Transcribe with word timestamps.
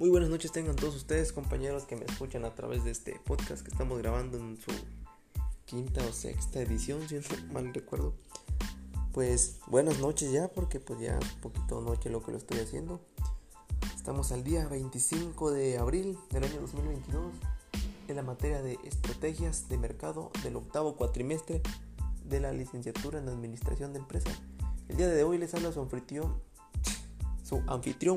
Muy 0.00 0.08
buenas 0.08 0.30
noches 0.30 0.50
tengan 0.50 0.76
todos 0.76 0.96
ustedes 0.96 1.30
compañeros 1.30 1.84
que 1.84 1.94
me 1.94 2.06
escuchan 2.06 2.46
a 2.46 2.54
través 2.54 2.84
de 2.84 2.90
este 2.90 3.20
podcast 3.26 3.62
que 3.62 3.70
estamos 3.70 3.98
grabando 3.98 4.38
en 4.38 4.56
su 4.56 4.70
quinta 5.66 6.00
o 6.06 6.10
sexta 6.10 6.62
edición, 6.62 7.06
si 7.06 7.16
no 7.16 7.20
mal 7.52 7.74
recuerdo. 7.74 8.14
Pues 9.12 9.58
buenas 9.66 9.98
noches 9.98 10.32
ya 10.32 10.48
porque 10.48 10.80
pues 10.80 11.00
ya 11.00 11.18
poquito 11.42 11.82
noche 11.82 12.08
lo 12.08 12.22
que 12.22 12.32
lo 12.32 12.38
estoy 12.38 12.60
haciendo. 12.60 13.02
Estamos 13.94 14.32
al 14.32 14.42
día 14.42 14.66
25 14.68 15.50
de 15.50 15.76
abril 15.76 16.16
del 16.30 16.44
año 16.44 16.62
2022 16.62 17.34
en 18.08 18.16
la 18.16 18.22
materia 18.22 18.62
de 18.62 18.78
estrategias 18.84 19.68
de 19.68 19.76
mercado 19.76 20.30
del 20.42 20.56
octavo 20.56 20.96
cuatrimestre 20.96 21.60
de 22.24 22.40
la 22.40 22.52
licenciatura 22.52 23.18
en 23.18 23.28
administración 23.28 23.92
de 23.92 23.98
empresas. 23.98 24.32
El 24.88 24.96
día 24.96 25.08
de 25.08 25.24
hoy 25.24 25.36
les 25.36 25.52
habla 25.52 25.72
su 25.72 25.80
anfitrión, 25.82 26.40
su 27.44 27.62
anfitrión, 27.68 28.16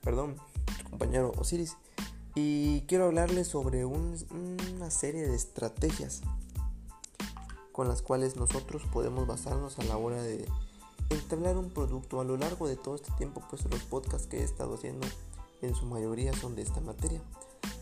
perdón, 0.00 0.36
compañero 0.90 1.32
Osiris. 1.38 1.76
Y 2.34 2.82
quiero 2.82 3.06
hablarles 3.06 3.48
sobre 3.48 3.84
una 3.84 4.90
serie 4.90 5.26
de 5.26 5.34
estrategias 5.34 6.22
con 7.72 7.88
las 7.88 8.02
cuales 8.02 8.36
nosotros 8.36 8.82
podemos 8.92 9.26
basarnos 9.26 9.78
a 9.78 9.84
la 9.84 9.96
hora 9.96 10.22
de 10.22 10.46
entablar 11.08 11.56
un 11.56 11.70
producto. 11.70 12.20
A 12.20 12.24
lo 12.24 12.36
largo 12.36 12.68
de 12.68 12.76
todo 12.76 12.94
este 12.94 13.10
tiempo, 13.12 13.42
pues 13.48 13.64
los 13.70 13.82
podcasts 13.82 14.26
que 14.26 14.40
he 14.40 14.44
estado 14.44 14.74
haciendo 14.74 15.06
en 15.62 15.74
su 15.74 15.86
mayoría 15.86 16.32
son 16.34 16.54
de 16.54 16.62
esta 16.62 16.80
materia. 16.80 17.20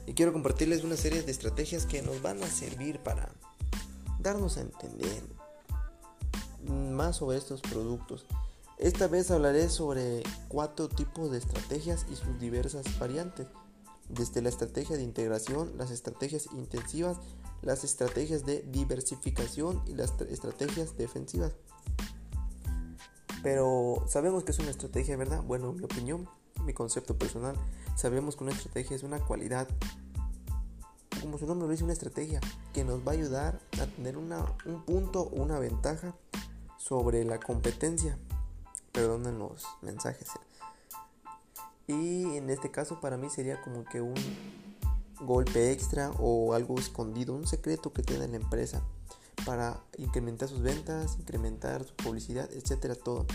Y 0.06 0.14
quiero 0.14 0.32
compartirles 0.32 0.84
una 0.84 0.96
serie 0.96 1.22
de 1.22 1.30
estrategias 1.30 1.84
que 1.84 2.02
nos 2.02 2.22
van 2.22 2.42
a 2.42 2.46
servir 2.46 3.00
para 3.00 3.30
darnos 4.18 4.56
a 4.56 4.62
entender 4.62 5.22
más 6.66 7.16
sobre 7.16 7.38
estos 7.38 7.60
productos 7.60 8.26
esta 8.78 9.08
vez 9.08 9.30
hablaré 9.32 9.68
sobre 9.68 10.22
cuatro 10.46 10.88
tipos 10.88 11.32
de 11.32 11.38
estrategias 11.38 12.06
y 12.12 12.14
sus 12.14 12.38
diversas 12.38 12.98
variantes, 13.00 13.48
desde 14.08 14.40
la 14.40 14.48
estrategia 14.48 14.96
de 14.96 15.02
integración, 15.02 15.76
las 15.76 15.90
estrategias 15.90 16.46
intensivas, 16.52 17.18
las 17.60 17.82
estrategias 17.82 18.46
de 18.46 18.62
diversificación 18.62 19.82
y 19.86 19.94
las 19.94 20.14
estrategias 20.20 20.96
defensivas. 20.96 21.54
Pero 23.42 24.04
sabemos 24.06 24.44
que 24.44 24.52
es 24.52 24.58
una 24.60 24.70
estrategia, 24.70 25.16
¿verdad? 25.16 25.42
Bueno, 25.42 25.72
mi 25.72 25.84
opinión, 25.84 26.28
mi 26.64 26.72
concepto 26.72 27.18
personal, 27.18 27.56
sabemos 27.96 28.36
que 28.36 28.44
una 28.44 28.52
estrategia 28.52 28.94
es 28.94 29.02
una 29.02 29.18
cualidad, 29.18 29.68
como 31.20 31.36
su 31.36 31.46
nombre 31.46 31.66
lo 31.66 31.72
dice, 31.72 31.82
una 31.82 31.92
estrategia 31.92 32.40
que 32.72 32.84
nos 32.84 33.00
va 33.00 33.10
a 33.10 33.14
ayudar 33.14 33.60
a 33.80 33.86
tener 33.86 34.16
un 34.16 34.84
punto 34.86 35.22
o 35.22 35.42
una 35.42 35.58
ventaja 35.58 36.14
sobre 36.76 37.24
la 37.24 37.40
competencia 37.40 38.18
perdonen 38.92 39.38
los 39.38 39.64
mensajes. 39.82 40.28
Y 41.86 42.36
en 42.36 42.50
este 42.50 42.70
caso 42.70 43.00
para 43.00 43.16
mí 43.16 43.30
sería 43.30 43.60
como 43.62 43.84
que 43.84 44.00
un 44.00 44.14
golpe 45.20 45.72
extra 45.72 46.10
o 46.18 46.54
algo 46.54 46.78
escondido, 46.78 47.34
un 47.34 47.46
secreto 47.46 47.92
que 47.92 48.02
tiene 48.02 48.28
la 48.28 48.36
empresa 48.36 48.82
para 49.44 49.80
incrementar 49.96 50.48
sus 50.48 50.60
ventas, 50.60 51.16
incrementar 51.18 51.84
su 51.84 51.94
publicidad, 51.94 52.48
etcétera, 52.52 52.94
todo. 52.94 53.26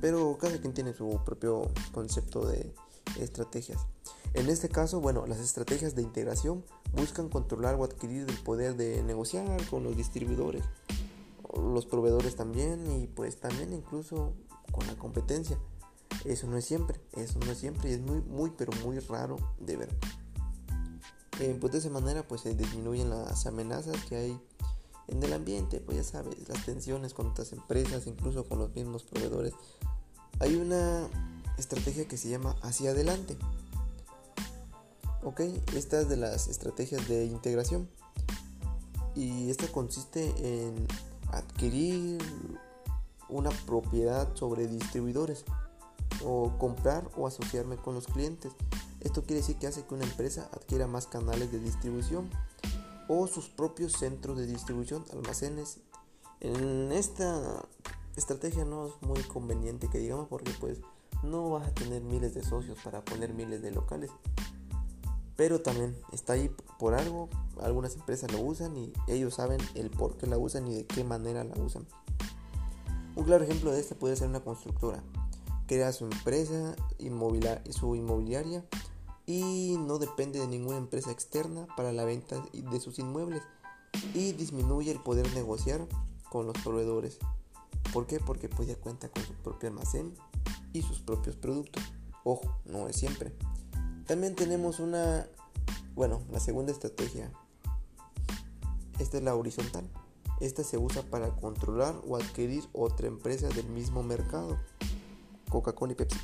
Pero 0.00 0.36
cada 0.38 0.58
quien 0.58 0.74
tiene 0.74 0.92
su 0.92 1.20
propio 1.24 1.70
concepto 1.92 2.46
de 2.46 2.72
estrategias. 3.18 3.86
En 4.34 4.48
este 4.48 4.68
caso, 4.68 5.00
bueno, 5.00 5.26
las 5.26 5.38
estrategias 5.38 5.94
de 5.94 6.02
integración 6.02 6.64
buscan 6.92 7.28
controlar 7.28 7.76
o 7.76 7.84
adquirir 7.84 8.28
el 8.28 8.38
poder 8.38 8.76
de 8.76 9.02
negociar 9.02 9.64
con 9.68 9.84
los 9.84 9.96
distribuidores, 9.96 10.64
los 11.56 11.86
proveedores 11.86 12.34
también 12.36 12.90
y 12.90 13.06
pues 13.06 13.36
también 13.36 13.72
incluso 13.72 14.32
con 14.74 14.86
la 14.86 14.96
competencia. 14.96 15.58
Eso 16.24 16.46
no 16.46 16.56
es 16.56 16.64
siempre, 16.64 17.00
eso 17.12 17.38
no 17.38 17.50
es 17.52 17.58
siempre 17.58 17.90
y 17.90 17.94
es 17.94 18.00
muy, 18.00 18.20
muy, 18.22 18.50
pero 18.50 18.72
muy 18.84 18.98
raro 18.98 19.36
de 19.60 19.76
ver. 19.76 19.98
Pues 21.60 21.72
de 21.72 21.78
esa 21.78 21.90
manera 21.90 22.26
pues 22.26 22.42
se 22.42 22.54
disminuyen 22.54 23.10
las 23.10 23.46
amenazas 23.46 23.96
que 24.08 24.16
hay 24.16 24.40
en 25.08 25.22
el 25.22 25.32
ambiente, 25.32 25.80
pues 25.80 25.98
ya 25.98 26.04
sabes, 26.04 26.36
las 26.48 26.64
tensiones 26.64 27.12
con 27.12 27.26
otras 27.26 27.52
empresas, 27.52 28.06
incluso 28.06 28.44
con 28.44 28.58
los 28.58 28.74
mismos 28.74 29.02
proveedores. 29.04 29.52
Hay 30.40 30.56
una 30.56 31.08
estrategia 31.58 32.06
que 32.06 32.16
se 32.16 32.28
llama 32.28 32.56
hacia 32.62 32.90
adelante. 32.90 33.36
Ok, 35.22 35.40
esta 35.74 36.00
es 36.00 36.08
de 36.08 36.16
las 36.16 36.48
estrategias 36.48 37.06
de 37.08 37.26
integración. 37.26 37.88
Y 39.14 39.50
esta 39.50 39.68
consiste 39.68 40.34
en 40.38 40.86
adquirir 41.30 42.18
una 43.34 43.50
propiedad 43.66 44.28
sobre 44.34 44.68
distribuidores 44.68 45.44
o 46.24 46.56
comprar 46.58 47.10
o 47.16 47.26
asociarme 47.26 47.76
con 47.76 47.94
los 47.94 48.06
clientes. 48.06 48.52
Esto 49.00 49.24
quiere 49.24 49.40
decir 49.40 49.56
que 49.56 49.66
hace 49.66 49.84
que 49.84 49.94
una 49.94 50.04
empresa 50.04 50.48
adquiera 50.52 50.86
más 50.86 51.06
canales 51.08 51.50
de 51.50 51.58
distribución 51.58 52.30
o 53.08 53.26
sus 53.26 53.48
propios 53.48 53.92
centros 53.92 54.38
de 54.38 54.46
distribución, 54.46 55.04
almacenes. 55.12 55.78
En 56.40 56.92
esta 56.92 57.66
estrategia 58.16 58.64
no 58.64 58.86
es 58.86 58.92
muy 59.02 59.20
conveniente 59.24 59.88
que 59.88 59.98
digamos 59.98 60.28
porque 60.28 60.52
pues 60.60 60.78
no 61.24 61.50
vas 61.50 61.66
a 61.66 61.74
tener 61.74 62.02
miles 62.02 62.34
de 62.34 62.44
socios 62.44 62.78
para 62.84 63.04
poner 63.04 63.34
miles 63.34 63.62
de 63.62 63.72
locales. 63.72 64.10
Pero 65.36 65.60
también 65.60 65.96
está 66.12 66.34
ahí 66.34 66.54
por 66.78 66.94
algo, 66.94 67.28
algunas 67.60 67.96
empresas 67.96 68.30
lo 68.30 68.40
usan 68.40 68.76
y 68.76 68.92
ellos 69.08 69.34
saben 69.34 69.60
el 69.74 69.90
por 69.90 70.16
qué 70.16 70.28
la 70.28 70.38
usan 70.38 70.68
y 70.68 70.74
de 70.76 70.86
qué 70.86 71.02
manera 71.02 71.42
la 71.42 71.60
usan. 71.60 71.86
Un 73.16 73.24
claro 73.24 73.44
ejemplo 73.44 73.72
de 73.72 73.80
este 73.80 73.94
puede 73.94 74.16
ser 74.16 74.28
una 74.28 74.40
constructora. 74.40 75.02
Crea 75.66 75.92
su 75.92 76.04
empresa 76.04 76.74
su 77.70 77.94
inmobiliaria 77.94 78.64
y 79.26 79.76
no 79.78 79.98
depende 79.98 80.40
de 80.40 80.46
ninguna 80.46 80.78
empresa 80.78 81.10
externa 81.10 81.66
para 81.76 81.92
la 81.92 82.04
venta 82.04 82.42
de 82.52 82.80
sus 82.80 82.98
inmuebles 82.98 83.42
y 84.14 84.32
disminuye 84.32 84.90
el 84.90 85.00
poder 85.00 85.32
negociar 85.34 85.86
con 86.28 86.46
los 86.46 86.56
proveedores. 86.62 87.18
¿Por 87.92 88.06
qué? 88.06 88.18
Porque 88.18 88.48
pues 88.48 88.68
ya 88.68 88.76
cuenta 88.76 89.08
con 89.08 89.22
su 89.24 89.32
propio 89.34 89.68
almacén 89.68 90.14
y 90.72 90.82
sus 90.82 91.00
propios 91.00 91.36
productos. 91.36 91.82
Ojo, 92.24 92.58
no 92.64 92.88
es 92.88 92.96
siempre. 92.96 93.32
También 94.06 94.34
tenemos 94.34 94.80
una, 94.80 95.26
bueno, 95.94 96.20
la 96.30 96.40
segunda 96.40 96.72
estrategia. 96.72 97.32
Esta 98.98 99.18
es 99.18 99.22
la 99.22 99.34
horizontal. 99.34 99.88
Esta 100.40 100.64
se 100.64 100.78
usa 100.78 101.02
para 101.02 101.34
controlar 101.36 101.94
o 102.06 102.16
adquirir 102.16 102.64
otra 102.72 103.06
empresa 103.06 103.48
del 103.48 103.68
mismo 103.68 104.02
mercado, 104.02 104.58
Coca-Cola 105.48 105.92
y 105.92 105.96
Pepsi, 105.96 106.18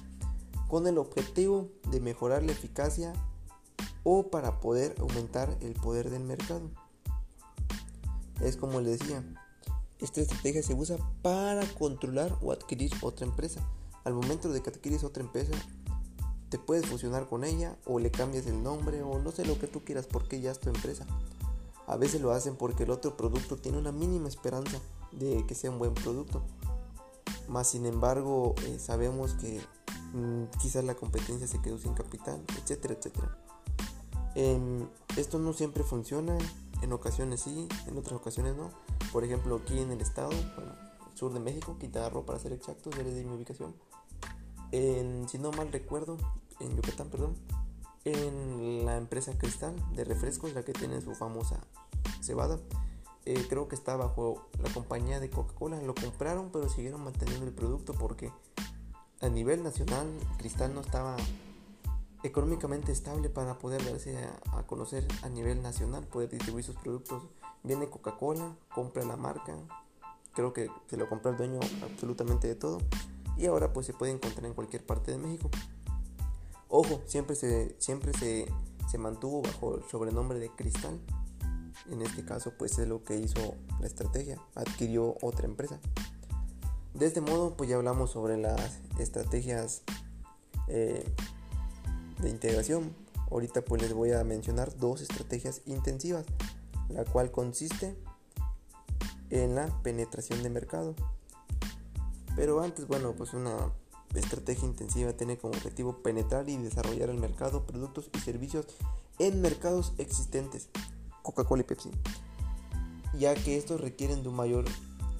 con 0.68 0.86
el 0.86 0.98
objetivo 0.98 1.68
de 1.90 2.00
mejorar 2.00 2.42
la 2.42 2.52
eficacia 2.52 3.12
o 4.02 4.30
para 4.30 4.60
poder 4.60 4.94
aumentar 4.98 5.56
el 5.60 5.74
poder 5.74 6.10
del 6.10 6.24
mercado. 6.24 6.70
Es 8.40 8.56
como 8.56 8.80
les 8.80 8.98
decía, 8.98 9.22
esta 9.98 10.20
estrategia 10.22 10.62
se 10.62 10.74
usa 10.74 10.96
para 11.22 11.66
controlar 11.74 12.36
o 12.42 12.52
adquirir 12.52 12.90
otra 13.02 13.26
empresa. 13.26 13.60
Al 14.04 14.14
momento 14.14 14.50
de 14.50 14.62
que 14.62 14.70
adquieres 14.70 15.04
otra 15.04 15.22
empresa, 15.22 15.52
te 16.48 16.58
puedes 16.58 16.86
fusionar 16.86 17.28
con 17.28 17.44
ella 17.44 17.76
o 17.84 17.98
le 17.98 18.10
cambias 18.10 18.46
el 18.46 18.62
nombre 18.62 19.02
o 19.02 19.18
no 19.18 19.30
sé 19.30 19.44
lo 19.44 19.58
que 19.58 19.68
tú 19.68 19.84
quieras 19.84 20.06
porque 20.06 20.40
ya 20.40 20.50
es 20.50 20.58
tu 20.58 20.68
empresa. 20.68 21.06
A 21.90 21.96
veces 21.96 22.20
lo 22.20 22.30
hacen 22.30 22.54
porque 22.54 22.84
el 22.84 22.90
otro 22.90 23.16
producto 23.16 23.56
tiene 23.56 23.76
una 23.76 23.90
mínima 23.90 24.28
esperanza 24.28 24.78
de 25.10 25.44
que 25.44 25.56
sea 25.56 25.72
un 25.72 25.80
buen 25.80 25.92
producto. 25.92 26.40
Más 27.48 27.68
sin 27.68 27.84
embargo, 27.84 28.54
eh, 28.64 28.78
sabemos 28.78 29.34
que 29.34 29.60
mm, 30.12 30.44
quizás 30.60 30.84
la 30.84 30.94
competencia 30.94 31.48
se 31.48 31.60
quedó 31.60 31.78
sin 31.78 31.94
capital, 31.94 32.44
etcétera, 32.62 32.94
etcétera. 32.94 33.36
Em, 34.36 34.86
esto 35.16 35.40
no 35.40 35.52
siempre 35.52 35.82
funciona, 35.82 36.38
en 36.80 36.92
ocasiones 36.92 37.40
sí, 37.40 37.66
en 37.88 37.98
otras 37.98 38.20
ocasiones 38.20 38.54
no. 38.54 38.70
Por 39.12 39.24
ejemplo, 39.24 39.56
aquí 39.56 39.80
en 39.80 39.90
el 39.90 40.00
estado, 40.00 40.30
bueno, 40.54 40.72
sur 41.14 41.32
de 41.32 41.40
México, 41.40 41.76
Quintana 41.80 42.08
para 42.24 42.38
ser 42.38 42.52
exactos, 42.52 42.96
les 42.98 43.16
di 43.16 43.24
mi 43.24 43.34
ubicación. 43.34 43.74
En, 44.70 45.28
si 45.28 45.38
no 45.38 45.50
mal 45.50 45.72
recuerdo, 45.72 46.18
en 46.60 46.76
Yucatán, 46.76 47.08
perdón, 47.08 47.34
en 48.04 48.84
la 48.84 48.96
empresa 48.96 49.36
Cristal 49.36 49.74
de 49.94 50.04
refrescos, 50.04 50.54
la 50.54 50.62
que 50.62 50.72
tiene 50.72 51.00
su 51.00 51.14
famosa 51.14 51.60
cebada. 52.20 52.58
Eh, 53.26 53.46
creo 53.48 53.68
que 53.68 53.74
está 53.74 53.96
bajo 53.96 54.48
la 54.62 54.72
compañía 54.72 55.20
de 55.20 55.30
Coca-Cola. 55.30 55.80
Lo 55.82 55.94
compraron, 55.94 56.50
pero 56.50 56.68
siguieron 56.68 57.04
manteniendo 57.04 57.46
el 57.46 57.52
producto 57.52 57.92
porque 57.92 58.32
a 59.20 59.28
nivel 59.28 59.62
nacional 59.62 60.06
Cristal 60.38 60.74
no 60.74 60.80
estaba 60.80 61.16
económicamente 62.22 62.92
estable 62.92 63.28
para 63.28 63.58
poder 63.58 63.84
darse 63.84 64.16
a, 64.52 64.62
conocer 64.66 65.06
a 65.22 65.28
nivel 65.28 65.62
nacional, 65.62 66.04
poder 66.06 66.30
distribuir 66.30 66.64
sus 66.64 66.76
productos. 66.76 67.22
Viene 67.62 67.88
Coca-Cola, 67.88 68.56
compra 68.74 69.04
la 69.04 69.16
marca, 69.16 69.54
creo 70.32 70.52
que 70.52 70.70
se 70.88 70.96
lo 70.96 71.08
compró 71.08 71.30
el 71.30 71.36
dueño 71.36 71.60
absolutamente 71.82 72.48
de 72.48 72.54
todo 72.54 72.78
y 73.36 73.46
ahora 73.46 73.72
pues 73.72 73.86
se 73.86 73.92
puede 73.92 74.12
encontrar 74.12 74.46
en 74.46 74.54
cualquier 74.54 74.84
parte 74.84 75.12
de 75.12 75.18
México. 75.18 75.50
Ojo, 76.70 77.02
siempre 77.04 77.34
se, 77.34 77.74
siempre 77.78 78.12
se, 78.12 78.46
se 78.88 78.96
mantuvo 78.96 79.42
bajo 79.42 79.76
el 79.76 79.84
sobrenombre 79.90 80.38
de 80.38 80.50
Cristal. 80.50 81.00
En 81.90 82.00
este 82.02 82.24
caso, 82.24 82.52
pues 82.56 82.78
es 82.78 82.86
lo 82.86 83.02
que 83.02 83.16
hizo 83.16 83.56
la 83.80 83.88
estrategia, 83.88 84.40
adquirió 84.54 85.16
otra 85.20 85.46
empresa. 85.46 85.80
De 86.94 87.06
este 87.06 87.20
modo, 87.20 87.56
pues 87.56 87.68
ya 87.68 87.76
hablamos 87.76 88.12
sobre 88.12 88.36
las 88.36 88.80
estrategias 89.00 89.82
eh, 90.68 91.04
de 92.22 92.30
integración. 92.30 92.94
Ahorita 93.32 93.62
pues 93.62 93.82
les 93.82 93.92
voy 93.92 94.12
a 94.12 94.22
mencionar 94.22 94.76
dos 94.76 95.00
estrategias 95.00 95.62
intensivas, 95.66 96.24
la 96.88 97.04
cual 97.04 97.32
consiste 97.32 97.96
en 99.30 99.56
la 99.56 99.66
penetración 99.82 100.42
de 100.44 100.50
mercado. 100.50 100.94
Pero 102.36 102.60
antes, 102.60 102.86
bueno, 102.86 103.12
pues 103.16 103.34
una 103.34 103.72
estrategia 104.18 104.66
intensiva 104.66 105.12
tiene 105.12 105.38
como 105.38 105.54
objetivo 105.54 106.02
penetrar 106.02 106.48
y 106.48 106.56
desarrollar 106.56 107.10
el 107.10 107.18
mercado, 107.18 107.64
productos 107.64 108.10
y 108.14 108.18
servicios 108.18 108.66
en 109.18 109.40
mercados 109.40 109.92
existentes, 109.98 110.68
Coca-Cola 111.22 111.62
y 111.62 111.64
Pepsi, 111.64 111.90
ya 113.18 113.34
que 113.34 113.56
estos 113.56 113.80
requieren 113.80 114.22
de 114.22 114.28
un 114.28 114.36
mayor, 114.36 114.64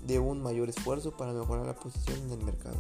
de 0.07 0.19
un 0.19 0.43
mayor 0.43 0.69
esfuerzo 0.69 1.17
para 1.17 1.33
mejorar 1.33 1.67
la 1.67 1.77
posición 1.77 2.19
en 2.23 2.33
el 2.33 2.45
mercado. 2.45 2.77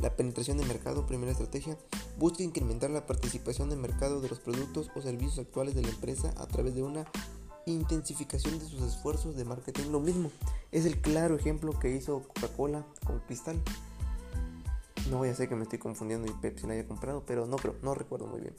La 0.00 0.16
penetración 0.16 0.58
de 0.58 0.66
mercado, 0.66 1.06
primera 1.06 1.32
estrategia, 1.32 1.78
busca 2.18 2.42
incrementar 2.42 2.90
la 2.90 3.06
participación 3.06 3.70
de 3.70 3.76
mercado 3.76 4.20
de 4.20 4.28
los 4.28 4.40
productos 4.40 4.90
o 4.94 5.00
servicios 5.00 5.38
actuales 5.38 5.74
de 5.74 5.82
la 5.82 5.88
empresa 5.88 6.34
a 6.36 6.46
través 6.46 6.74
de 6.74 6.82
una 6.82 7.06
intensificación 7.66 8.58
de 8.58 8.66
sus 8.66 8.82
esfuerzos 8.82 9.36
de 9.36 9.44
marketing. 9.44 9.90
Lo 9.90 10.00
mismo, 10.00 10.30
es 10.72 10.84
el 10.84 11.00
claro 11.00 11.36
ejemplo 11.36 11.78
que 11.78 11.94
hizo 11.94 12.22
Coca-Cola 12.34 12.84
con 13.06 13.20
Cristal. 13.20 13.62
No 15.14 15.18
voy 15.18 15.28
a 15.28 15.34
ser 15.36 15.48
que 15.48 15.54
me 15.54 15.62
estoy 15.62 15.78
confundiendo 15.78 16.26
y 16.26 16.34
Pepsi 16.34 16.66
la 16.66 16.72
haya 16.72 16.88
comprado, 16.88 17.22
pero 17.24 17.46
no 17.46 17.54
creo, 17.54 17.76
no 17.82 17.94
recuerdo 17.94 18.26
muy 18.26 18.40
bien. 18.40 18.56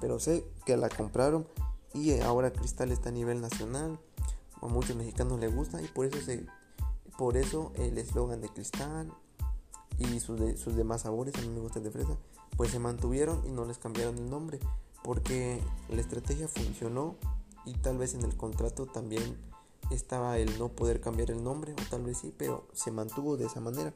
Pero 0.00 0.18
sé 0.18 0.44
que 0.64 0.76
la 0.76 0.88
compraron 0.88 1.46
y 1.94 2.18
ahora 2.18 2.52
Cristal 2.52 2.90
está 2.90 3.10
a 3.10 3.12
nivel 3.12 3.40
nacional. 3.40 4.00
A 4.60 4.66
muchos 4.66 4.96
mexicanos 4.96 5.38
les 5.38 5.54
gusta 5.54 5.80
y 5.80 5.86
por 5.86 6.06
eso 6.06 6.20
se 6.20 6.44
por 7.16 7.36
eso 7.36 7.72
el 7.76 7.96
eslogan 7.98 8.40
de 8.40 8.48
Cristal 8.48 9.12
y 10.00 10.18
sus, 10.18 10.58
sus 10.58 10.74
demás 10.74 11.02
sabores, 11.02 11.36
a 11.36 11.42
mí 11.42 11.50
me 11.50 11.60
gusta 11.60 11.78
el 11.78 11.84
de 11.84 11.92
fresa, 11.92 12.18
pues 12.56 12.72
se 12.72 12.80
mantuvieron 12.80 13.40
y 13.46 13.52
no 13.52 13.64
les 13.64 13.78
cambiaron 13.78 14.18
el 14.18 14.28
nombre 14.28 14.58
porque 15.04 15.62
la 15.88 16.00
estrategia 16.00 16.48
funcionó 16.48 17.14
y 17.64 17.74
tal 17.74 17.96
vez 17.96 18.14
en 18.14 18.22
el 18.22 18.36
contrato 18.36 18.86
también 18.86 19.38
estaba 19.90 20.38
el 20.38 20.58
no 20.58 20.68
poder 20.68 21.00
cambiar 21.00 21.30
el 21.30 21.42
nombre 21.42 21.72
o 21.72 21.90
tal 21.90 22.04
vez 22.04 22.18
sí, 22.18 22.34
pero 22.36 22.66
se 22.72 22.90
mantuvo 22.90 23.36
de 23.36 23.46
esa 23.46 23.60
manera. 23.60 23.94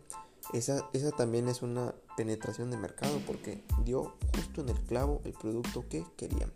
Esa, 0.52 0.88
esa 0.92 1.10
también 1.12 1.48
es 1.48 1.62
una 1.62 1.94
penetración 2.16 2.70
de 2.70 2.76
mercado 2.76 3.20
porque 3.26 3.64
dio 3.84 4.14
justo 4.34 4.62
en 4.62 4.70
el 4.70 4.80
clavo 4.80 5.20
el 5.24 5.32
producto 5.32 5.84
que 5.88 6.04
querían. 6.16 6.52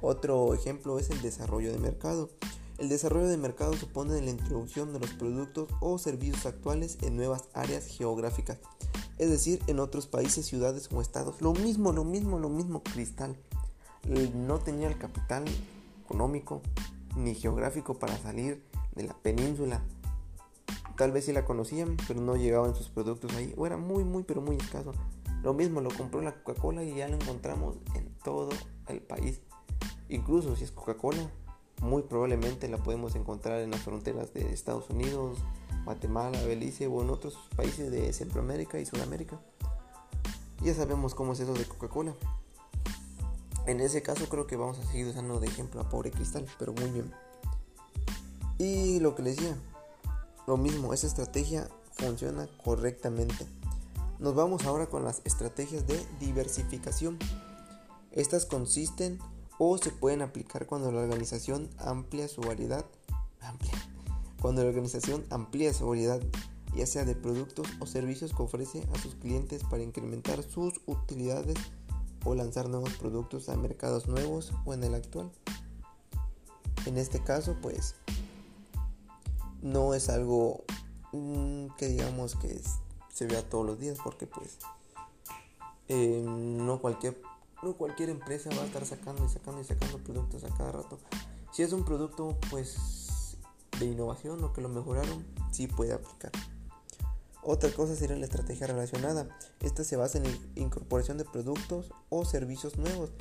Otro 0.00 0.54
ejemplo 0.54 0.98
es 0.98 1.10
el 1.10 1.22
desarrollo 1.22 1.72
de 1.72 1.78
mercado. 1.78 2.30
El 2.78 2.90
desarrollo 2.90 3.28
de 3.28 3.38
mercado 3.38 3.72
supone 3.72 4.20
la 4.20 4.30
introducción 4.30 4.92
de 4.92 5.00
los 5.00 5.10
productos 5.14 5.68
o 5.80 5.98
servicios 5.98 6.44
actuales 6.44 6.98
en 7.00 7.16
nuevas 7.16 7.44
áreas 7.54 7.86
geográficas, 7.86 8.58
es 9.16 9.30
decir, 9.30 9.62
en 9.66 9.80
otros 9.80 10.06
países, 10.06 10.44
ciudades 10.44 10.90
o 10.92 11.00
estados. 11.00 11.40
Lo 11.40 11.54
mismo, 11.54 11.92
lo 11.92 12.04
mismo, 12.04 12.38
lo 12.38 12.50
mismo, 12.50 12.82
Cristal. 12.82 13.36
No 14.34 14.58
tenía 14.58 14.88
el 14.88 14.98
capital 14.98 15.44
económico 16.04 16.60
ni 17.16 17.34
geográfico 17.34 17.98
para 17.98 18.16
salir 18.18 18.62
de 18.94 19.04
la 19.04 19.14
península. 19.14 19.82
Tal 20.96 21.12
vez 21.12 21.26
sí 21.26 21.32
la 21.32 21.44
conocían, 21.44 21.96
pero 22.08 22.20
no 22.20 22.36
llegaban 22.36 22.74
sus 22.74 22.88
productos 22.88 23.34
ahí, 23.34 23.52
o 23.56 23.66
era 23.66 23.76
muy, 23.76 24.04
muy, 24.04 24.22
pero 24.22 24.40
muy 24.40 24.56
escaso. 24.56 24.92
Lo 25.42 25.52
mismo 25.54 25.80
lo 25.80 25.90
compró 25.90 26.22
la 26.22 26.32
Coca-Cola 26.42 26.82
y 26.82 26.94
ya 26.94 27.08
lo 27.08 27.16
encontramos 27.16 27.76
en 27.94 28.08
todo 28.24 28.50
el 28.88 29.00
país. 29.00 29.40
Incluso 30.08 30.56
si 30.56 30.64
es 30.64 30.72
Coca-Cola, 30.72 31.30
muy 31.82 32.02
probablemente 32.02 32.68
la 32.68 32.78
podemos 32.78 33.14
encontrar 33.14 33.60
en 33.60 33.70
las 33.70 33.82
fronteras 33.82 34.32
de 34.32 34.52
Estados 34.52 34.88
Unidos, 34.90 35.38
Guatemala, 35.84 36.42
Belice 36.42 36.86
o 36.86 37.02
en 37.02 37.10
otros 37.10 37.38
países 37.54 37.90
de 37.90 38.12
Centroamérica 38.12 38.80
y 38.80 38.86
Sudamérica. 38.86 39.40
Ya 40.62 40.74
sabemos 40.74 41.14
cómo 41.14 41.34
es 41.34 41.40
eso 41.40 41.52
de 41.54 41.64
Coca-Cola. 41.64 42.14
En 43.66 43.80
ese 43.80 44.00
caso 44.00 44.28
creo 44.28 44.46
que 44.46 44.56
vamos 44.56 44.78
a 44.78 44.86
seguir 44.86 45.08
usando 45.08 45.40
de 45.40 45.48
ejemplo 45.48 45.80
a 45.80 45.88
Pobre 45.88 46.12
Cristal, 46.12 46.46
pero 46.58 46.72
muy 46.72 46.88
bien. 46.90 47.12
Y 48.58 49.00
lo 49.00 49.16
que 49.16 49.22
les 49.22 49.36
decía, 49.36 49.56
lo 50.46 50.56
mismo, 50.56 50.94
esa 50.94 51.08
estrategia 51.08 51.68
funciona 51.90 52.48
correctamente. 52.62 53.44
Nos 54.20 54.36
vamos 54.36 54.64
ahora 54.64 54.86
con 54.86 55.04
las 55.04 55.20
estrategias 55.24 55.86
de 55.86 56.00
diversificación. 56.20 57.18
Estas 58.12 58.46
consisten 58.46 59.18
o 59.58 59.76
se 59.78 59.90
pueden 59.90 60.22
aplicar 60.22 60.66
cuando 60.66 60.92
la 60.92 61.00
organización 61.00 61.68
amplia 61.78 62.28
su 62.28 62.42
variedad, 62.42 62.86
amplia, 63.40 63.72
cuando 64.40 64.62
la 64.62 64.68
organización 64.68 65.26
amplía 65.30 65.74
su 65.74 65.88
variedad, 65.88 66.20
ya 66.76 66.86
sea 66.86 67.04
de 67.04 67.16
productos 67.16 67.66
o 67.80 67.86
servicios 67.86 68.32
que 68.32 68.42
ofrece 68.42 68.86
a 68.94 69.02
sus 69.02 69.16
clientes 69.16 69.64
para 69.64 69.82
incrementar 69.82 70.42
sus 70.44 70.80
utilidades 70.86 71.56
o 72.26 72.34
lanzar 72.34 72.68
nuevos 72.68 72.92
productos 72.94 73.48
a 73.48 73.56
mercados 73.56 74.08
nuevos 74.08 74.52
o 74.64 74.74
en 74.74 74.84
el 74.84 74.94
actual. 74.94 75.30
En 76.84 76.98
este 76.98 77.20
caso, 77.22 77.56
pues 77.62 77.94
no 79.62 79.94
es 79.94 80.08
algo 80.08 80.64
mm, 81.12 81.68
que 81.78 81.88
digamos 81.88 82.34
que 82.36 82.60
se 83.12 83.26
vea 83.26 83.48
todos 83.48 83.64
los 83.64 83.78
días 83.78 83.98
porque 84.02 84.26
pues 84.26 84.58
eh, 85.88 86.22
no 86.26 86.80
cualquier 86.80 87.20
no 87.62 87.74
cualquier 87.74 88.10
empresa 88.10 88.50
va 88.50 88.62
a 88.62 88.66
estar 88.66 88.84
sacando 88.84 89.24
y 89.24 89.28
sacando 89.28 89.60
y 89.60 89.64
sacando 89.64 89.98
productos 89.98 90.44
a 90.44 90.48
cada 90.56 90.72
rato. 90.72 90.98
Si 91.52 91.62
es 91.62 91.72
un 91.72 91.84
producto 91.84 92.36
pues 92.50 93.38
de 93.78 93.86
innovación 93.86 94.42
o 94.44 94.52
que 94.52 94.60
lo 94.60 94.68
mejoraron, 94.68 95.24
sí 95.52 95.66
puede 95.66 95.94
aplicar. 95.94 96.32
Otra 97.48 97.70
cosa 97.70 97.94
sería 97.94 98.16
la 98.16 98.24
estrategia 98.24 98.66
relacionada. 98.66 99.28
Esta 99.60 99.84
se 99.84 99.94
basa 99.94 100.18
en 100.18 100.24
la 100.24 100.30
incorporación 100.56 101.16
de 101.16 101.24
productos 101.24 101.92
o 102.08 102.24
servicios 102.24 102.76
nuevos, 102.76 103.12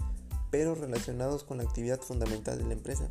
pero 0.50 0.74
relacionados 0.74 1.44
con 1.44 1.58
la 1.58 1.64
actividad 1.64 2.02
fundamental 2.02 2.58
de 2.58 2.64
la 2.64 2.74
empresa. 2.74 3.08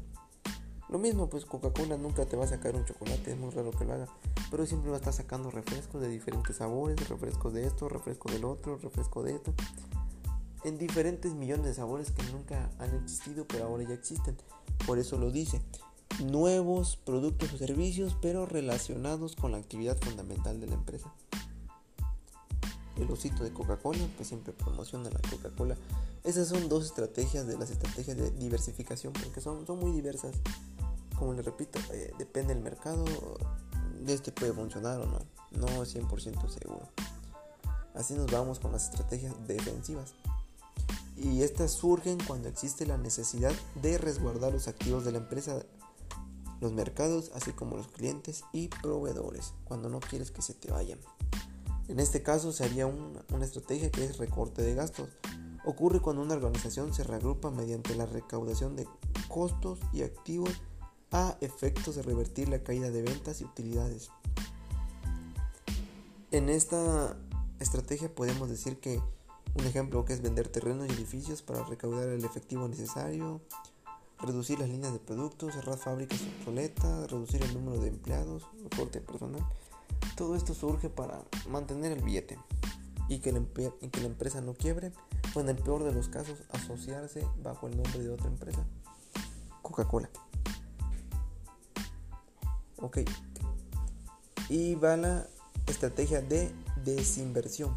Lo 0.89 0.99
mismo, 0.99 1.31
pues 1.31 1.45
Coca-Cola 1.45 1.97
nunca 1.99 2.27
te 2.27 2.37
va 2.37 2.47
a 2.47 2.49
sacar 2.49 2.75
un 2.75 2.85
chocolate, 2.85 3.31
es 3.31 3.39
muy 3.39 3.51
raro 3.51 3.71
que 3.71 3.85
lo 3.85 3.93
haga, 3.93 4.09
pero 4.51 4.67
siempre 4.67 4.91
va 4.91 4.97
a 4.97 4.99
estar 4.99 5.13
sacando 5.13 5.53
refrescos 5.53 6.01
de 6.01 6.09
diferentes 6.09 6.57
sabores, 6.57 7.09
refrescos 7.09 7.55
de 7.55 7.65
esto, 7.65 7.89
refresco 7.89 8.33
del 8.33 8.45
otro, 8.45 8.77
refresco 8.79 9.23
de 9.23 9.37
esto 9.37 9.55
en 10.65 10.79
diferentes 10.79 11.33
millones 11.33 11.67
de 11.67 11.75
sabores 11.75 12.11
que 12.11 12.23
nunca 12.33 12.71
han 12.79 12.95
existido, 12.97 13.47
pero 13.47 13.67
ahora 13.67 13.85
ya 13.85 13.95
existen. 13.95 14.37
Por 14.87 14.99
eso 14.99 15.19
lo 15.19 15.31
dice. 15.31 15.61
Nuevos 16.23 16.97
productos 16.97 17.53
o 17.53 17.59
servicios, 17.59 18.17
pero 18.21 18.47
relacionados 18.47 19.35
con 19.37 19.53
la 19.53 19.59
actividad 19.59 19.99
fundamental 20.01 20.61
de 20.61 20.67
la 20.67 20.75
empresa. 20.75 21.13
El 22.97 23.11
osito 23.11 23.43
de 23.43 23.53
Coca-Cola, 23.53 24.06
que 24.17 24.25
siempre 24.25 24.53
promociona 24.53 25.11
la 25.11 25.21
Coca-Cola. 25.29 25.77
Esas 26.23 26.49
son 26.49 26.69
dos 26.69 26.85
estrategias 26.85 27.47
de 27.47 27.59
las 27.59 27.71
estrategias 27.71 28.17
de 28.17 28.31
diversificación, 28.31 29.13
porque 29.13 29.41
son, 29.41 29.67
son 29.67 29.81
muy 29.81 29.91
diversas. 29.91 30.37
Como 31.19 31.35
les 31.35 31.44
repito, 31.44 31.79
eh, 31.93 32.13
depende 32.19 32.55
del 32.55 32.63
mercado, 32.63 33.05
de 34.01 34.15
este 34.15 34.31
puede 34.31 34.53
funcionar 34.53 35.01
o 35.01 35.06
no. 35.06 35.19
No 35.51 35.83
es 35.83 35.94
100% 35.94 36.49
seguro. 36.49 36.89
Así 37.94 38.15
nos 38.15 38.31
vamos 38.31 38.61
con 38.61 38.73
las 38.73 38.85
estrategias 38.85 39.35
defensivas 39.47 40.15
y 41.17 41.43
estas 41.43 41.73
surgen 41.73 42.19
cuando 42.27 42.49
existe 42.49 42.87
la 42.87 42.99
necesidad 42.99 43.53
de 43.81 43.99
resguardar 43.99 44.53
los 44.53 44.67
activos 44.67 45.05
de 45.05 45.13
la 45.13 45.19
empresa, 45.19 45.65
los 46.65 46.73
mercados, 46.73 47.31
así 47.35 47.53
como 47.53 47.77
los 47.77 47.89
clientes 47.89 48.43
y 48.53 48.69
proveedores, 48.69 49.53
cuando 49.65 49.91
no 49.91 50.01
quieres 50.01 50.31
que 50.31 50.43
se 50.43 50.55
te 50.55 50.73
vayan. 50.73 50.99
En 51.89 52.01
este 52.01 52.23
caso 52.23 52.53
sería 52.53 52.87
una, 52.87 53.23
una 53.33 53.44
estrategia 53.44 53.91
que 53.91 54.03
es 54.03 54.17
recorte 54.17 54.63
de 54.63 54.75
gastos. 54.75 55.11
Ocurre 55.67 56.01
cuando 56.01 56.23
una 56.23 56.35
organización 56.35 56.94
se 56.94 57.05
reagrupa 57.05 57.51
mediante 57.51 57.94
la 57.94 58.06
recaudación 58.06 58.77
de 58.77 58.89
costos 59.29 59.79
y 59.93 60.03
activos 60.03 60.51
a 61.13 61.37
efectos 61.43 61.97
de 61.97 62.03
revertir 62.03 62.49
la 62.49 62.63
caída 62.63 62.91
de 62.91 63.03
ventas 63.03 63.43
y 63.43 63.44
utilidades. 63.44 64.09
En 66.31 66.49
esta 66.49 67.15
estrategia 67.61 68.13
podemos 68.13 68.49
decir 68.49 68.81
que 68.81 69.01
un 69.55 69.67
ejemplo 69.67 70.05
que 70.06 70.15
es 70.15 70.23
vender 70.23 70.49
terrenos 70.49 70.89
y 70.89 70.93
edificios 70.93 71.43
para 71.43 71.63
recaudar 71.63 72.09
el 72.09 72.25
efectivo 72.25 72.67
necesario, 72.69 73.43
reducir 74.21 74.59
las 74.59 74.69
líneas 74.69 74.93
de 74.93 74.99
productos, 74.99 75.55
cerrar 75.55 75.79
fábricas 75.79 76.21
obsoletas, 76.39 77.11
reducir 77.11 77.43
el 77.43 77.55
número 77.55 77.81
de 77.81 77.89
empleados, 77.89 78.47
recorte 78.71 79.01
personal. 79.01 79.47
Todo 80.17 80.37
esto 80.37 80.55
surge 80.55 80.89
para 80.89 81.23
mantener 81.49 81.93
el 81.93 82.03
billete 82.03 82.39
y 83.09 83.19
que, 83.19 83.33
la, 83.33 83.41
que 83.41 84.01
la 84.01 84.06
empresa 84.06 84.41
no 84.41 84.55
quiebre 84.55 84.93
o 85.35 85.41
en 85.41 85.49
el 85.49 85.56
peor 85.56 85.85
de 85.85 85.93
los 85.93 86.09
casos 86.09 86.39
asociarse 86.51 87.27
bajo 87.43 87.67
el 87.67 87.77
nombre 87.77 88.03
de 88.03 88.11
otra 88.11 88.29
empresa. 88.29 88.65
Coca-Cola. 89.63 90.11
Ok. 92.79 92.99
Y 94.49 94.75
va 94.75 94.97
la 94.97 95.27
estrategia 95.67 96.21
de 96.21 96.53
desinversión. 96.85 97.77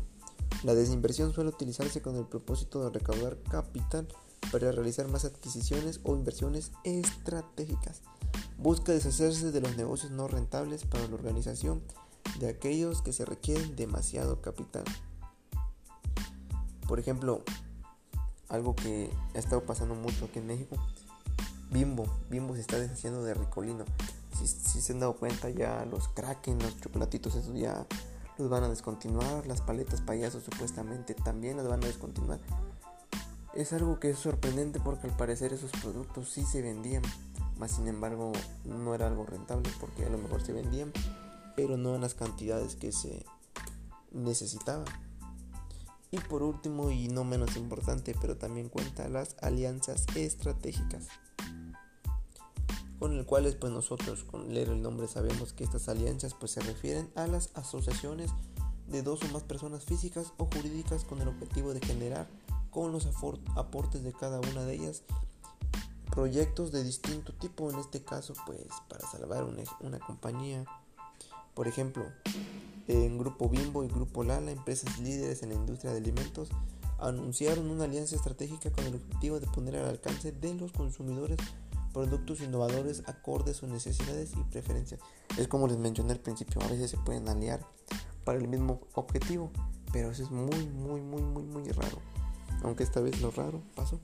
La 0.63 0.73
desinversión 0.75 1.33
suele 1.33 1.49
utilizarse 1.49 2.01
con 2.01 2.15
el 2.15 2.25
propósito 2.25 2.83
de 2.83 2.99
recaudar 2.99 3.37
capital 3.43 4.07
para 4.51 4.71
realizar 4.71 5.07
más 5.07 5.25
adquisiciones 5.25 5.99
o 6.03 6.15
inversiones 6.15 6.71
estratégicas. 6.83 8.01
Busca 8.57 8.91
deshacerse 8.91 9.51
de 9.51 9.61
los 9.61 9.77
negocios 9.77 10.11
no 10.11 10.27
rentables 10.27 10.85
para 10.85 11.07
la 11.07 11.15
organización 11.15 11.81
de 12.39 12.49
aquellos 12.49 13.01
que 13.01 13.13
se 13.13 13.25
requieren 13.25 13.75
demasiado 13.75 14.41
capital. 14.41 14.83
Por 16.87 16.99
ejemplo, 16.99 17.43
algo 18.49 18.75
que 18.75 19.09
ha 19.35 19.39
estado 19.39 19.63
pasando 19.63 19.95
mucho 19.95 20.25
aquí 20.25 20.39
en 20.39 20.47
México, 20.47 20.77
Bimbo, 21.69 22.05
Bimbo 22.29 22.55
se 22.55 22.61
está 22.61 22.79
deshaciendo 22.79 23.23
de 23.23 23.33
Ricolino. 23.33 23.85
Si, 24.33 24.47
se 24.47 24.93
han 24.93 24.99
dado 24.99 25.15
cuenta 25.17 25.49
ya 25.49 25.83
los 25.85 26.07
Kraken, 26.09 26.59
los 26.59 26.79
chocolatitos, 26.79 27.35
esos 27.35 27.55
ya 27.55 27.85
los 28.37 28.49
van 28.49 28.63
a 28.63 28.69
descontinuar, 28.69 29.47
las 29.47 29.61
paletas 29.61 30.01
payasos 30.01 30.43
supuestamente 30.43 31.15
también 31.15 31.57
las 31.57 31.67
van 31.67 31.83
a 31.83 31.87
descontinuar. 31.87 32.39
Es 33.57 33.73
algo 33.73 33.99
que 33.99 34.11
es 34.11 34.19
sorprendente 34.19 34.79
porque 34.79 35.07
al 35.07 35.17
parecer 35.17 35.51
esos 35.51 35.71
productos 35.71 36.29
sí 36.29 36.43
se 36.45 36.61
vendían, 36.61 37.01
más 37.57 37.71
sin 37.71 37.87
embargo 37.87 38.31
no 38.65 38.93
era 38.93 39.07
algo 39.07 39.25
rentable 39.25 39.71
porque 39.79 40.05
a 40.05 40.09
lo 40.09 40.19
mejor 40.19 40.43
se 40.43 40.53
vendían, 40.53 40.93
pero 41.55 41.75
no 41.75 41.95
en 41.95 42.01
las 42.01 42.13
cantidades 42.13 42.75
que 42.75 42.91
se 42.91 43.25
necesitaban. 44.11 44.85
Y 46.11 46.19
por 46.19 46.43
último 46.43 46.91
y 46.91 47.07
no 47.07 47.23
menos 47.23 47.57
importante, 47.57 48.15
pero 48.21 48.37
también 48.37 48.69
cuenta 48.69 49.09
las 49.09 49.35
alianzas 49.41 50.05
estratégicas 50.13 51.07
con 52.99 53.13
el 53.13 53.25
cuales 53.25 53.55
pues 53.55 53.73
nosotros 53.73 54.23
con 54.23 54.53
leer 54.53 54.69
el 54.69 54.83
nombre 54.83 55.07
sabemos 55.07 55.53
que 55.53 55.63
estas 55.63 55.89
alianzas 55.89 56.35
pues 56.35 56.51
se 56.51 56.61
refieren 56.61 57.09
a 57.15 57.25
las 57.25 57.49
asociaciones 57.55 58.29
de 58.87 59.01
dos 59.01 59.23
o 59.23 59.27
más 59.33 59.41
personas 59.41 59.83
físicas 59.83 60.31
o 60.37 60.45
jurídicas 60.45 61.05
con 61.05 61.21
el 61.21 61.27
objetivo 61.27 61.73
de 61.73 61.81
generar 61.81 62.27
con 62.77 62.91
los 62.91 63.07
aportes 63.55 64.03
de 64.03 64.13
cada 64.13 64.39
una 64.39 64.63
de 64.63 64.75
ellas 64.75 65.01
proyectos 66.11 66.71
de 66.71 66.83
distinto 66.83 67.33
tipo, 67.33 67.71
en 67.71 67.79
este 67.79 68.03
caso 68.03 68.35
pues 68.45 68.67
para 68.87 69.03
salvar 69.09 69.45
una, 69.45 69.63
una 69.79 69.97
compañía. 69.97 70.63
Por 71.55 71.67
ejemplo, 71.67 72.05
en 72.87 73.17
Grupo 73.17 73.49
Bimbo 73.49 73.83
y 73.83 73.87
Grupo 73.87 74.23
Lala, 74.23 74.51
empresas 74.51 74.99
líderes 74.99 75.41
en 75.41 75.49
la 75.49 75.55
industria 75.55 75.91
de 75.91 75.97
alimentos, 75.97 76.49
anunciaron 76.99 77.71
una 77.71 77.85
alianza 77.85 78.15
estratégica 78.15 78.71
con 78.71 78.85
el 78.85 78.93
objetivo 78.93 79.39
de 79.39 79.47
poner 79.47 79.77
al 79.77 79.89
alcance 79.89 80.31
de 80.31 80.53
los 80.53 80.71
consumidores 80.71 81.39
productos 81.93 82.41
innovadores 82.41 83.01
acordes 83.07 83.57
a 83.57 83.59
sus 83.61 83.69
necesidades 83.69 84.33
y 84.39 84.43
preferencias. 84.51 84.99
Es 85.35 85.47
como 85.47 85.67
les 85.67 85.79
mencioné 85.79 86.11
al 86.11 86.19
principio, 86.19 86.61
a 86.61 86.67
veces 86.67 86.91
se 86.91 86.97
pueden 86.97 87.27
aliar 87.27 87.59
para 88.23 88.37
el 88.37 88.47
mismo 88.47 88.81
objetivo, 88.93 89.49
pero 89.91 90.11
eso 90.11 90.21
es 90.21 90.29
muy, 90.29 90.67
muy, 90.67 91.01
muy, 91.01 91.23
muy, 91.23 91.41
muy 91.41 91.71
raro. 91.71 92.16
Aunque 92.63 92.83
esta 92.83 92.99
vez 93.01 93.21
lo 93.21 93.31
raro 93.31 93.61
pasó. 93.75 93.99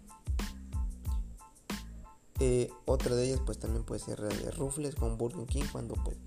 Eh, 2.39 2.69
otra 2.85 3.15
de 3.15 3.25
ellas 3.25 3.41
pues 3.45 3.59
también 3.59 3.83
puede 3.83 4.01
ser 4.01 4.19
Rufles 4.57 4.95
con 4.95 5.17
Burger 5.17 5.45
King 5.45 5.63
cuando 5.71 5.93
pues 5.95 6.17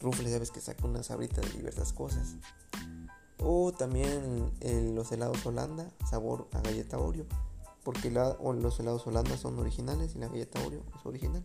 Rufles 0.00 0.32
ya 0.32 0.38
ves 0.38 0.50
que 0.50 0.60
saca 0.60 0.86
una 0.86 1.02
sabrita 1.02 1.40
de 1.40 1.50
diversas 1.50 1.92
cosas. 1.92 2.36
O 3.38 3.72
también 3.72 4.52
los 4.94 5.10
helados 5.12 5.44
Holanda, 5.44 5.90
sabor 6.08 6.48
a 6.52 6.60
galleta 6.60 6.98
Oreo 6.98 7.26
porque 7.84 8.10
los 8.10 8.80
helados 8.80 9.06
Holanda 9.06 9.36
son 9.36 9.58
originales 9.58 10.14
y 10.16 10.18
la 10.18 10.28
galleta 10.28 10.60
Oreo 10.64 10.82
es 10.98 11.06
original. 11.06 11.44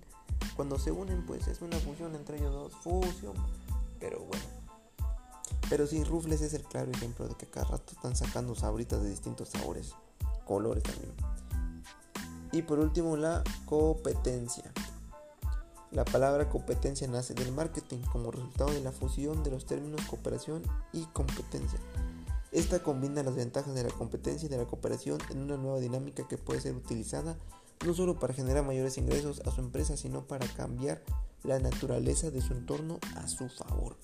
Cuando 0.55 0.79
se 0.79 0.91
unen, 0.91 1.25
pues 1.25 1.47
es 1.47 1.61
una 1.61 1.77
fusión 1.77 2.15
entre 2.15 2.37
ellos 2.37 2.53
dos, 2.53 2.73
fusión, 2.81 3.33
pero 3.99 4.21
bueno. 4.21 4.43
Pero 5.69 5.85
sí, 5.85 6.03
Rufles 6.03 6.41
es 6.41 6.53
el 6.53 6.63
claro 6.63 6.91
ejemplo 6.91 7.27
de 7.27 7.35
que 7.35 7.45
cada 7.45 7.65
rato 7.65 7.93
están 7.93 8.15
sacando 8.15 8.55
sabritas 8.55 9.03
de 9.03 9.09
distintos 9.09 9.49
sabores, 9.49 9.93
colores 10.49 10.81
también. 10.81 11.13
Y 12.51 12.63
por 12.63 12.79
último, 12.79 13.15
la 13.15 13.43
competencia. 13.67 14.73
La 15.91 16.05
palabra 16.05 16.49
competencia 16.49 17.07
nace 17.07 17.35
del 17.35 17.51
marketing 17.51 17.99
como 18.11 18.31
resultado 18.31 18.71
de 18.71 18.81
la 18.81 18.91
fusión 18.91 19.43
de 19.43 19.51
los 19.51 19.67
términos 19.67 20.01
cooperación 20.07 20.63
y 20.91 21.05
competencia. 21.13 21.79
Esta 22.51 22.81
combina 22.81 23.21
las 23.21 23.35
ventajas 23.35 23.75
de 23.75 23.83
la 23.83 23.91
competencia 23.91 24.47
y 24.47 24.49
de 24.49 24.57
la 24.57 24.65
cooperación 24.65 25.19
en 25.29 25.37
una 25.39 25.55
nueva 25.57 25.79
dinámica 25.79 26.27
que 26.27 26.39
puede 26.39 26.61
ser 26.61 26.75
utilizada 26.75 27.37
no 27.85 27.93
solo 27.93 28.17
para 28.17 28.33
generar 28.33 28.65
mayores 28.65 28.97
ingresos 28.97 29.41
a 29.45 29.51
su 29.51 29.61
empresa, 29.61 29.97
sino 29.97 30.27
para 30.27 30.47
cambiar 30.47 31.03
la 31.43 31.59
naturaleza 31.59 32.31
de 32.31 32.41
su 32.41 32.53
entorno 32.53 32.99
a 33.15 33.27
su 33.27 33.47
favor. 33.49 33.97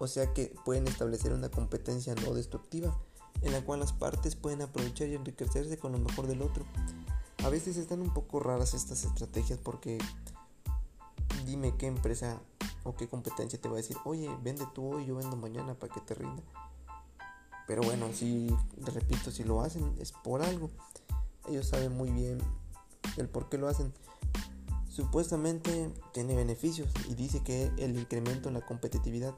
O 0.00 0.08
sea 0.08 0.32
que 0.34 0.52
pueden 0.64 0.88
establecer 0.88 1.32
una 1.32 1.48
competencia 1.48 2.14
no 2.16 2.34
destructiva, 2.34 2.98
en 3.40 3.52
la 3.52 3.60
cual 3.62 3.80
las 3.80 3.92
partes 3.92 4.36
pueden 4.36 4.62
aprovechar 4.62 5.08
y 5.08 5.14
enriquecerse 5.14 5.78
con 5.78 5.92
lo 5.92 5.98
mejor 5.98 6.26
del 6.26 6.42
otro. 6.42 6.64
A 7.44 7.48
veces 7.48 7.76
están 7.76 8.00
un 8.00 8.14
poco 8.14 8.40
raras 8.40 8.74
estas 8.74 9.04
estrategias 9.04 9.58
porque 9.58 9.98
dime 11.44 11.76
qué 11.76 11.86
empresa 11.86 12.40
o 12.84 12.94
qué 12.94 13.08
competencia 13.08 13.60
te 13.60 13.68
va 13.68 13.74
a 13.74 13.78
decir, 13.78 13.96
oye, 14.04 14.30
vende 14.42 14.66
tú 14.74 14.94
hoy, 14.94 15.06
yo 15.06 15.16
vendo 15.16 15.36
mañana 15.36 15.74
para 15.74 15.92
que 15.92 16.00
te 16.00 16.14
rinda. 16.14 16.42
Pero 17.66 17.82
bueno, 17.82 18.12
si, 18.12 18.54
repito, 18.80 19.30
si 19.30 19.44
lo 19.44 19.62
hacen 19.62 19.94
es 19.98 20.12
por 20.12 20.42
algo. 20.42 20.70
Ellos 21.48 21.66
saben 21.66 21.96
muy 21.96 22.10
bien 22.10 22.38
el 23.16 23.28
por 23.28 23.48
qué 23.48 23.58
lo 23.58 23.68
hacen. 23.68 23.92
Supuestamente 24.88 25.90
tiene 26.12 26.36
beneficios 26.36 26.90
y 27.08 27.14
dice 27.14 27.42
que 27.42 27.72
el 27.78 27.98
incremento 27.98 28.48
en 28.48 28.54
la 28.54 28.60
competitividad. 28.60 29.34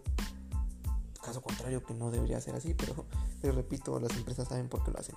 Caso 1.22 1.42
contrario 1.42 1.84
que 1.84 1.94
no 1.94 2.10
debería 2.10 2.40
ser 2.40 2.54
así, 2.54 2.74
pero 2.78 3.04
les 3.44 3.54
repito, 3.54 4.00
las 4.00 4.16
empresas 4.16 4.48
saben 4.48 4.68
por 4.70 4.82
qué 4.82 4.90
lo 4.90 4.98
hacen. 4.98 5.16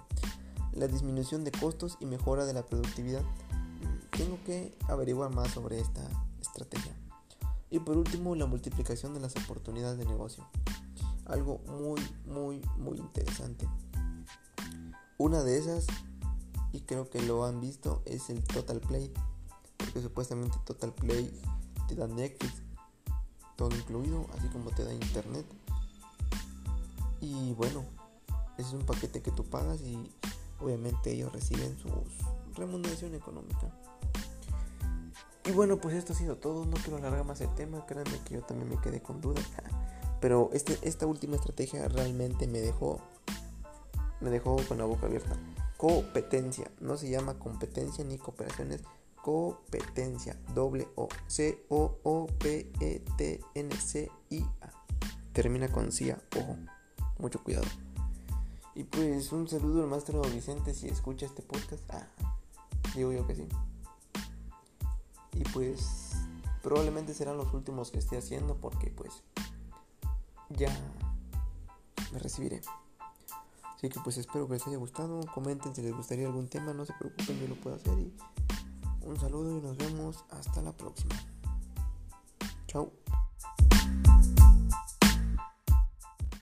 La 0.73 0.87
disminución 0.87 1.45
de 1.45 1.51
costos 1.51 1.97
y 2.01 2.05
mejora 2.05 2.45
de 2.45 2.53
la 2.53 2.65
productividad. 2.65 3.23
Tengo 4.11 4.37
que 4.45 4.77
averiguar 4.89 5.33
más 5.33 5.51
sobre 5.51 5.79
esta 5.79 6.01
estrategia. 6.41 6.93
Y 7.69 7.79
por 7.79 7.97
último, 7.97 8.35
la 8.35 8.45
multiplicación 8.45 9.13
de 9.13 9.21
las 9.21 9.35
oportunidades 9.37 9.97
de 9.97 10.05
negocio. 10.05 10.45
Algo 11.25 11.59
muy, 11.67 12.01
muy, 12.25 12.61
muy 12.77 12.97
interesante. 12.97 13.65
Una 15.17 15.41
de 15.41 15.57
esas, 15.57 15.87
y 16.73 16.81
creo 16.81 17.09
que 17.09 17.21
lo 17.21 17.45
han 17.45 17.61
visto, 17.61 18.01
es 18.05 18.29
el 18.29 18.43
Total 18.43 18.81
Play. 18.81 19.13
Porque 19.77 20.01
supuestamente 20.01 20.57
Total 20.65 20.93
Play 20.93 21.31
te 21.87 21.95
da 21.95 22.07
Netflix, 22.07 22.61
todo 23.55 23.73
incluido, 23.73 24.25
así 24.37 24.49
como 24.49 24.71
te 24.71 24.83
da 24.83 24.93
internet. 24.93 25.45
Y 27.21 27.53
bueno, 27.53 27.85
es 28.57 28.73
un 28.73 28.85
paquete 28.85 29.21
que 29.21 29.31
tú 29.31 29.43
pagas 29.43 29.81
y 29.81 29.97
obviamente 30.59 31.11
ellos 31.11 31.31
reciben 31.31 31.77
su 31.77 31.89
remuneración 32.55 33.15
económica. 33.15 33.71
Y 35.47 35.51
bueno, 35.51 35.77
pues 35.77 35.95
esto 35.95 36.11
ha 36.13 36.15
sido 36.15 36.35
todo. 36.35 36.65
No 36.65 36.75
quiero 36.77 36.97
alargar 36.97 37.23
más 37.23 37.39
el 37.39 37.53
tema. 37.55 37.85
Créanme 37.85 38.19
que 38.25 38.33
yo 38.33 38.41
también 38.41 38.69
me 38.69 38.81
quedé 38.81 39.01
con 39.01 39.21
dudas. 39.21 39.45
Pero 40.19 40.49
este, 40.51 40.77
esta 40.81 41.05
última 41.05 41.37
estrategia 41.37 41.87
realmente 41.87 42.47
me 42.47 42.59
dejó, 42.59 42.99
me 44.19 44.29
dejó 44.29 44.57
con 44.67 44.77
la 44.77 44.83
boca 44.83 45.05
abierta. 45.05 45.37
Competencia. 45.77 46.69
No 46.81 46.97
se 46.97 47.09
llama 47.09 47.39
competencia 47.39 48.03
ni 48.03 48.17
cooperaciones. 48.17 48.81
Competencia. 49.21 50.35
Doble 50.53 50.89
O. 50.95 51.07
C-O-O-P-E-T-N-C-I-A. 51.27 51.63
Termina 55.31 55.69
con 55.69 55.93
CIA. 55.93 56.19
Ojo. 56.35 56.57
Mucho 57.19 57.41
cuidado. 57.41 57.67
Y 58.77 58.83
pues 58.83 59.31
un 59.31 59.47
saludo 59.47 59.81
al 59.81 59.89
maestro 59.89 60.21
Vicente 60.21 60.71
si 60.71 60.87
escucha 60.87 61.25
este 61.25 61.41
podcast. 61.41 61.81
Ah, 61.89 62.05
digo 62.95 63.11
yo 63.11 63.25
que 63.25 63.35
sí. 63.35 63.47
Y 65.33 65.43
pues 65.45 66.11
probablemente 66.61 67.15
serán 67.15 67.37
los 67.37 67.51
últimos 67.55 67.89
que 67.89 67.97
esté 67.97 68.19
haciendo 68.19 68.55
porque 68.57 68.91
pues 68.91 69.23
ya 70.51 70.69
me 72.13 72.19
recibiré. 72.19 72.61
Así 73.63 73.89
que 73.89 73.99
pues 73.99 74.17
espero 74.17 74.47
que 74.47 74.53
les 74.53 74.67
haya 74.67 74.77
gustado. 74.77 75.21
Comenten 75.33 75.73
si 75.73 75.81
les 75.81 75.95
gustaría 75.95 76.27
algún 76.27 76.47
tema, 76.47 76.71
no 76.75 76.85
se 76.85 76.93
preocupen, 76.93 77.39
yo 77.39 77.47
lo 77.47 77.55
puedo 77.55 77.77
hacer. 77.77 77.97
Y 77.97 78.13
un 79.01 79.19
saludo 79.19 79.57
y 79.57 79.61
nos 79.61 79.75
vemos 79.75 80.23
hasta 80.29 80.61
la 80.61 80.71
próxima. 80.71 81.15
Chao. 82.67 82.91